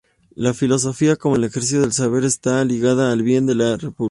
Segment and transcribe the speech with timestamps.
[0.33, 3.99] La filosofía, como el ejercicio del saber, está ligada al bien de la república.